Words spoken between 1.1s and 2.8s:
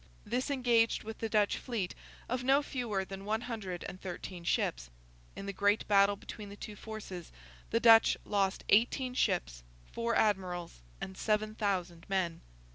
the Dutch fleet, of no